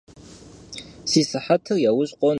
[1.11, 2.29] Si sıhetır yauj khone.